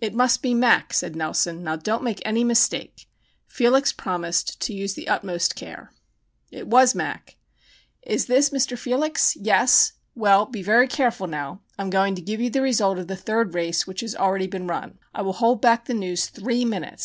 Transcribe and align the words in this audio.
"It 0.00 0.14
must 0.14 0.42
be 0.42 0.54
'Mac,'" 0.54 0.94
said 0.94 1.16
Nelson. 1.16 1.64
"Now 1.64 1.74
don't 1.74 2.04
make 2.04 2.22
any 2.24 2.44
mistake!" 2.44 3.08
Felix 3.48 3.92
promised 3.92 4.60
to 4.60 4.72
use 4.72 4.94
the 4.94 5.08
utmost 5.08 5.56
care. 5.56 5.92
It 6.52 6.68
was 6.68 6.94
"Mac." 6.94 7.34
"Is 8.02 8.26
this 8.26 8.50
Mr. 8.50 8.78
Felix? 8.78 9.34
Yes? 9.34 9.94
Well, 10.14 10.46
be 10.46 10.62
very 10.62 10.86
careful 10.86 11.26
now. 11.26 11.62
I 11.76 11.82
am 11.82 11.90
going 11.90 12.14
to 12.14 12.22
give 12.22 12.40
you 12.40 12.48
the 12.48 12.62
result 12.62 12.96
of 12.96 13.08
the 13.08 13.16
third 13.16 13.54
race 13.54 13.88
which 13.88 14.02
has 14.02 14.14
already 14.14 14.46
been 14.46 14.68
run. 14.68 15.00
I 15.12 15.22
will 15.22 15.32
hold 15.32 15.60
back 15.60 15.86
the 15.86 15.94
news 15.94 16.28
three 16.28 16.64
minutes. 16.64 17.04